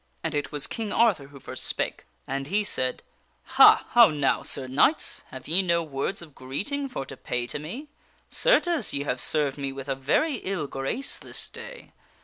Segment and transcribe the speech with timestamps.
[0.23, 2.05] And it was King Arthur who first spake.
[2.27, 3.03] And he said:"
[3.57, 3.85] Ha!
[3.91, 5.21] how now, Sir Knights?
[5.29, 7.87] Have ye no words of greeting for to pay to me?
[8.27, 11.93] Certes, ye have served me with a very ill grace this day.